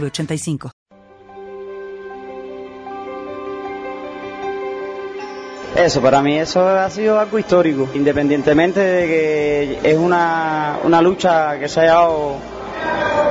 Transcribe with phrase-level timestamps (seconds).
[0.00, 0.70] 906985.
[5.76, 11.58] Eso, para mí eso ha sido algo histórico, independientemente de que es una, una lucha
[11.58, 12.36] que se ha llevado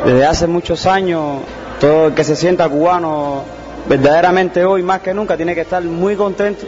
[0.06, 1.40] desde hace muchos años,
[1.80, 3.44] todo el que se sienta cubano
[3.88, 6.66] verdaderamente hoy más que nunca tiene que estar muy contento.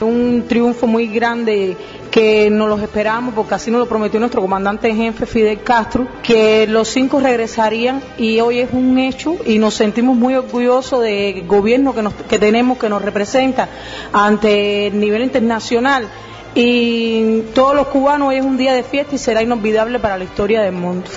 [0.00, 1.76] Un triunfo muy grande
[2.14, 6.06] que nos los esperamos porque así nos lo prometió nuestro comandante en jefe Fidel Castro,
[6.22, 11.44] que los cinco regresarían y hoy es un hecho y nos sentimos muy orgullosos del
[11.44, 13.68] gobierno que, nos, que tenemos que nos representa
[14.12, 16.06] ante el nivel internacional
[16.54, 20.22] y todos los cubanos hoy es un día de fiesta y será inolvidable para la
[20.22, 21.10] historia del mundo.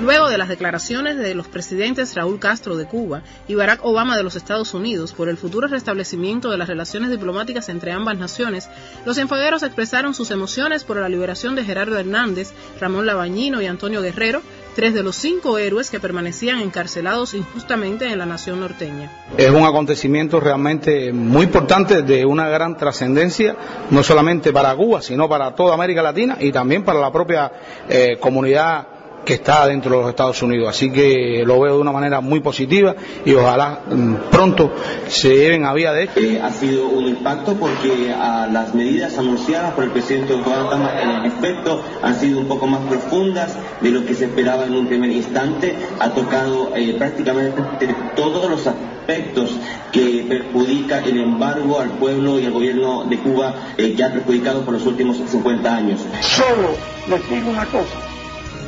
[0.00, 4.22] Luego de las declaraciones de los presidentes Raúl Castro de Cuba y Barack Obama de
[4.22, 8.68] los Estados Unidos por el futuro restablecimiento de las relaciones diplomáticas entre ambas naciones,
[9.06, 14.02] los enfaderos expresaron sus emociones por la liberación de Gerardo Hernández, Ramón Labañino y Antonio
[14.02, 14.42] Guerrero,
[14.74, 19.10] tres de los cinco héroes que permanecían encarcelados injustamente en la nación norteña.
[19.38, 23.56] Es un acontecimiento realmente muy importante, de una gran trascendencia,
[23.90, 27.50] no solamente para Cuba, sino para toda América Latina y también para la propia
[27.88, 28.88] eh, comunidad
[29.24, 30.68] que está dentro de los Estados Unidos.
[30.68, 34.72] Así que lo veo de una manera muy positiva y ojalá mm, pronto
[35.08, 36.20] se lleven a vía de hecho.
[36.20, 41.26] Eh, ha sido un impacto porque a las medidas anunciadas por el presidente Obama en
[41.26, 45.10] efecto han sido un poco más profundas de lo que se esperaba en un primer
[45.10, 45.76] instante.
[45.98, 49.56] Ha tocado eh, prácticamente todos los aspectos
[49.92, 54.62] que perjudica el embargo al pueblo y al gobierno de Cuba eh, que ha perjudicado
[54.62, 56.00] por los últimos 50 años.
[56.20, 56.70] Solo
[57.08, 58.15] les digo una cosa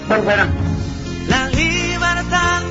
[0.09, 2.63] la libertad.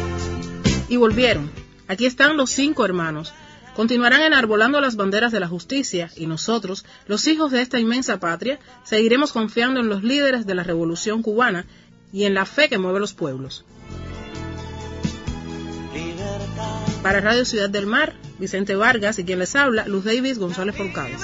[0.90, 1.52] Y volvieron.
[1.88, 3.34] Aquí están los cinco hermanos.
[3.76, 8.60] Continuarán enarbolando las banderas de la justicia y nosotros, los hijos de esta inmensa patria,
[8.84, 11.68] seguiremos confiando en los líderes de la revolución cubana
[12.12, 13.66] y en la fe que mueve los pueblos.
[17.04, 21.22] Para Radio Ciudad del Mar, Vicente Vargas y quien les habla, Luz Davis González Forcades.